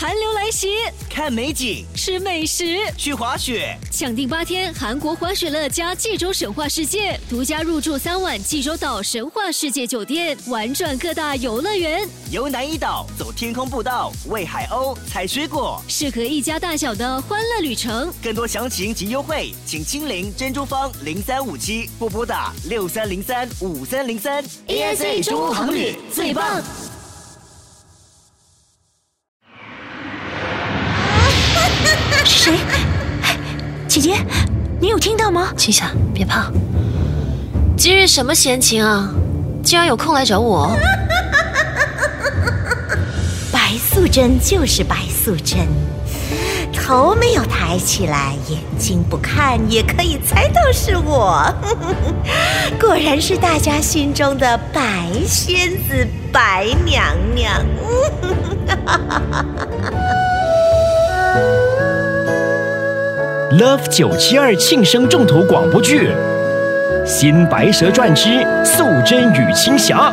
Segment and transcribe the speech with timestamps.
[0.00, 0.78] 寒流来袭，
[1.10, 18.10] 看美景，吃美食，去滑雪，抢定八天韩国滑雪乐加济州神话世界，独家入住三晚济州岛神话世界酒店，玩转各大游乐园，游南怡岛，走天空步道，喂海鸥，采水果，适合一家大小的欢乐旅程。
[18.22, 24.42] 更多详情及优惠，请亲临珍珠坊零三五七或拨打六三零三五三零三。
[24.66, 26.62] ASA 中国航旅最棒。
[34.00, 34.16] 姐姐，
[34.80, 35.52] 你有听到吗？
[35.58, 36.50] 青霞，别怕。
[37.76, 39.10] 今日什么闲情啊？
[39.62, 40.74] 竟然有空来找我？
[43.52, 45.68] 白素贞就是白素贞，
[46.72, 51.54] 头没有抬起来，眼睛不看也可以猜到是我。
[52.80, 57.62] 果然是大家心中的白仙子白娘娘。
[63.58, 66.08] Love 九七二庆生重头广播剧
[67.04, 70.12] 《新白蛇传之素贞与青霞》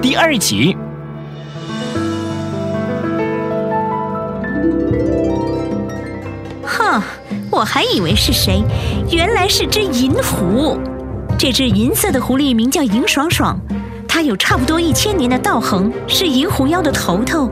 [0.00, 0.74] 第二集。
[6.64, 7.02] 哼，
[7.50, 8.62] 我还以为是谁，
[9.10, 10.78] 原来是只银狐。
[11.38, 13.54] 这只银色的狐狸名叫银爽爽，
[14.08, 17.50] 它有差不多一千年的道行，是银狐妖的头头。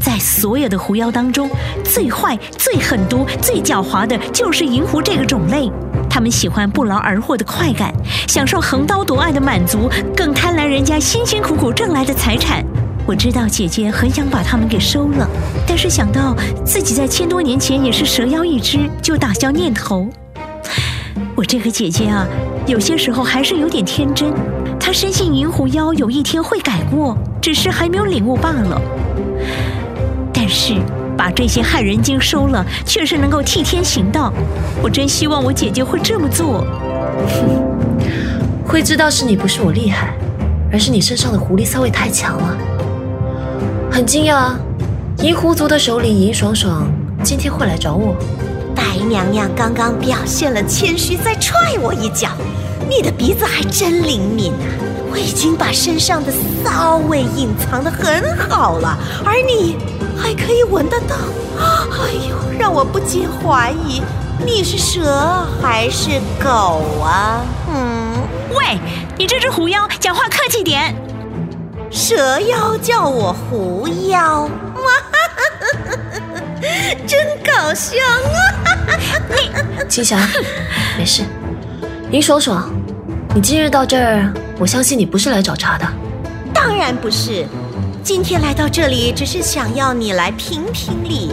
[0.00, 1.48] 在所有的狐妖当中，
[1.84, 5.70] 最坏、最狠毒、最狡猾的就是银狐这个种类。
[6.08, 7.94] 他们喜欢不劳而获的快感，
[8.26, 12.64] 享受横刀夺爱的满足，更贪婪人家辛辛苦苦挣来的财产。
[13.06, 15.28] 我知道姐姐很想把他们给收了，
[15.66, 20.08] 但是想到自己在千多年前也是蛇妖一只，就打消念头。
[21.34, 22.26] 我这个姐姐啊，
[22.66, 24.32] 有些时候还是有点天真。
[24.78, 28.80] 她深信银狐妖有一天会改过，只是还没有领悟罢了。
[30.32, 30.74] 但是
[31.16, 34.32] 把这些害人精收了，确实能够替天行道。
[34.82, 36.66] 我真希望我姐姐会这么做。
[38.66, 40.14] 会知道是你不是我厉害，
[40.72, 42.56] 而是你身上的狐狸骚味太强了。
[43.90, 44.52] 很惊讶，
[45.18, 46.88] 银狐族的首领银爽爽
[47.22, 48.14] 今天会来找我。
[48.74, 52.30] 白娘娘刚刚表现了谦虚，再踹我一脚。
[52.88, 54.64] 你的鼻子还真灵敏啊！
[55.10, 56.32] 我已经把身上的
[56.64, 59.76] 骚味隐藏的很好了，而你
[60.16, 61.16] 还可以闻得到。
[61.58, 64.02] 哎呦，让我不禁怀疑，
[64.44, 67.44] 你是蛇还是狗啊？
[67.74, 68.12] 嗯，
[68.54, 68.78] 喂，
[69.18, 70.94] 你这只狐妖，讲话客气点。
[71.90, 74.42] 蛇妖叫我狐妖，
[74.76, 74.90] 哇，
[77.04, 78.96] 真搞笑啊！
[79.36, 80.16] 你青霞，
[80.96, 81.24] 没事。
[82.12, 82.70] 林爽爽，
[83.34, 85.88] 你今日到这儿，我相信你不是来找茬的。
[86.52, 87.46] 当然不是，
[88.04, 91.32] 今天来到这里只是想要你来评评理。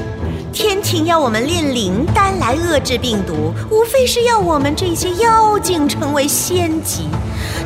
[0.53, 7.09] 天庭要我们炼灵丹来遏制病毒，无非是要我们这些妖精成为仙级。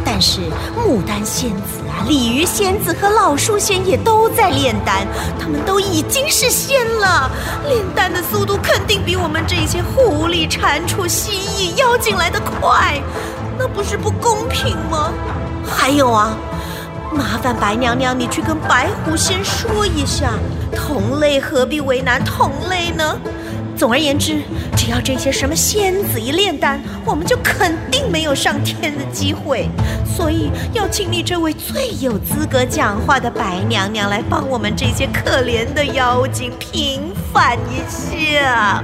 [0.04, 0.42] 但是
[0.76, 5.06] 牡丹仙子啊、鲤鱼仙子和老树仙也都在炼丹，
[5.40, 7.30] 他们都已经是仙了，
[7.70, 13.00] 炼丹的速度肯定比我们这些狐狸、蟾蜍、蜥蜴、妖精来得快，
[13.60, 15.14] 那不是不公平吗？
[15.66, 16.38] 还有啊。
[17.14, 20.32] 麻烦白娘娘，你去跟白狐仙说一下，
[20.74, 23.18] 同类何必为难同类呢？
[23.76, 24.42] 总而言之，
[24.78, 29.68] 只要这些什么仙子一炼丹，我们就肯定没有上天的机会。
[30.06, 38.84] 所以要请你这位最有资格讲话的白娘娘来帮我们这些可怜的妖精平反一下。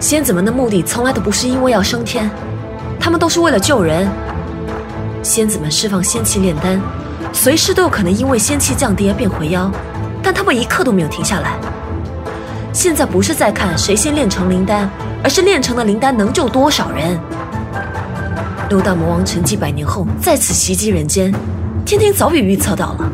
[0.00, 2.28] 仙子们的目的从来都不是因为要升天，
[3.10, 4.08] 他们都是为了救人。
[5.20, 6.80] 仙子们释放仙气炼丹，
[7.32, 9.68] 随时都有可能因为仙气降低而变回妖，
[10.22, 11.58] 但他们一刻都没有停下来。
[12.72, 14.88] 现在不是在看谁先炼成灵丹，
[15.24, 17.18] 而是炼成的灵丹能救多少人。
[18.68, 21.34] 六大魔王沉寂百年后再次袭击人间，
[21.84, 23.10] 天庭早已预测到了。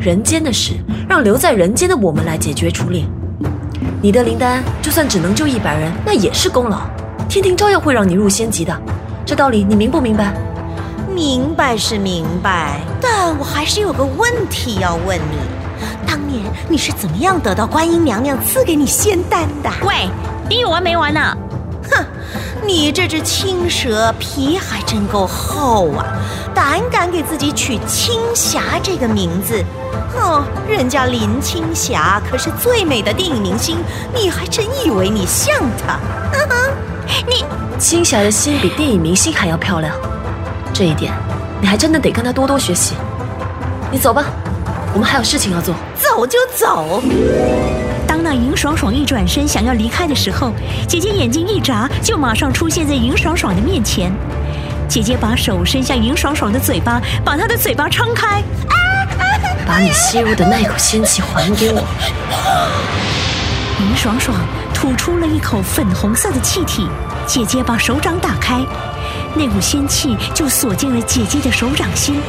[0.00, 0.72] 人间的事，
[1.06, 3.06] 让留在人间的我们来解决处理。
[4.00, 6.80] 你的灵丹就算只能救一百人，那也是功劳，
[7.28, 8.74] 天庭照样会让你入仙级的。
[9.26, 10.34] 这道理你明不明白？
[11.14, 15.36] 明白是明白，但我还是有个问题要问你：
[16.06, 19.70] 当年你是怎么样得到观音娘娘赐给你仙丹的？
[19.84, 20.08] 喂，
[20.48, 21.36] 你有完没完呢？
[21.90, 22.04] 哼，
[22.64, 26.06] 你这只青蛇皮还真够厚啊！
[26.54, 29.62] 胆敢给自己取青霞这个名字，
[30.14, 33.76] 哼，人家林青霞可是最美的电影明星，
[34.14, 35.54] 你还真以为你像
[35.84, 35.98] 她？
[37.26, 37.44] 你
[37.78, 39.94] 青霞的心比电影明星还要漂亮。
[40.72, 41.12] 这一点，
[41.60, 42.94] 你还真的得跟她多多学习。
[43.90, 44.24] 你走吧。
[44.94, 45.74] 我们还有事情要做。
[45.96, 47.02] 走就走。
[48.06, 50.52] 当那尹爽爽一转身想要离开的时候，
[50.88, 54.10] 姐姐眼睛一眨，就马上出现在尹爽爽的面前。
[54.88, 58.42] 姐姐把手伸向尹爽爽的嘴巴，把她的嘴巴撑开，
[59.66, 61.84] 把你吸入的那口仙气还给我。
[63.80, 64.36] 尹爽爽
[64.78, 66.86] 吐出了一口粉红色的气体。
[67.26, 68.64] 姐姐把手掌打开，
[69.34, 72.20] 那股仙气就锁进了姐姐的手掌心。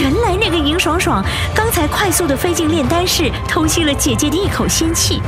[0.00, 1.22] 原来那个尹爽爽
[1.52, 5.20] 刚才快速的飞进炼丹室，偷吸了姐姐的一口仙气，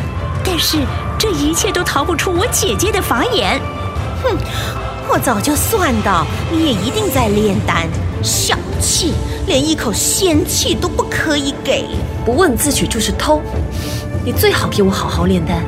[0.44, 0.78] 但是
[1.18, 3.60] 这一切都逃不出我姐姐的法眼。
[4.22, 4.36] 哼，
[5.08, 7.88] 我早就算到你也一定在炼丹，
[8.22, 9.14] 小气，
[9.48, 11.86] 连一口仙气都不可以给，
[12.24, 13.42] 不问自取就是偷。
[14.24, 15.58] 你最好给我好好炼丹，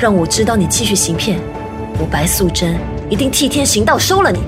[0.00, 1.38] 让我知道你继续行骗。
[1.98, 2.78] 我白素贞
[3.10, 4.40] 一定替天行道，收了你。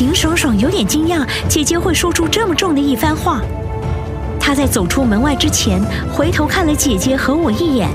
[0.00, 3.40] 尹爽爽有点惊讶，姐姐会说出这么重的一番话。
[4.40, 5.80] 她在走出门外之前，
[6.12, 7.88] 回头看了姐姐和我一眼，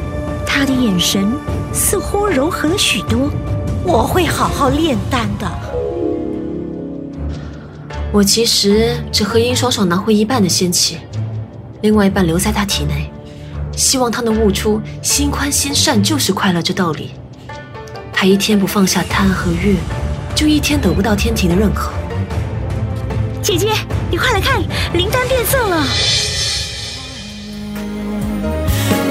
[0.45, 1.31] 她的眼神
[1.73, 3.29] 似乎柔和了许多。
[3.83, 5.51] 我会好好炼丹的。
[8.11, 10.97] 我其实只和尹爽爽拿回一半的仙气，
[11.81, 13.11] 另外一半留在她体内，
[13.75, 17.11] 希望他能悟出心宽心善就是快乐这道理。
[18.13, 19.77] 他一天不放下贪和欲，
[20.35, 21.91] 就一天得不到天庭的认可。
[23.41, 23.69] 姐姐，
[24.11, 24.61] 你快来看，
[24.93, 25.83] 灵丹变色了。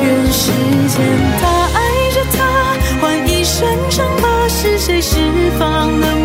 [0.02, 0.52] 愿世
[0.88, 1.00] 间
[1.40, 5.16] 他爱着他，换一生伤疤，是谁释
[5.58, 6.19] 放了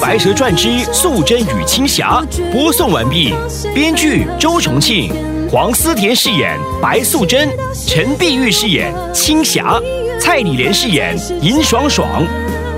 [0.00, 3.34] 白蛇传之素贞与青霞》播送完毕，
[3.74, 5.12] 编剧周重庆，
[5.50, 7.48] 黄思甜饰演白素贞，
[7.86, 9.78] 陈碧玉饰演青霞，
[10.18, 12.26] 蔡李莲饰演尹爽爽。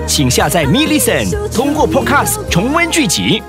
[0.06, 3.40] 请下载 m i l l i c e n 通过 Podcast 重温剧集。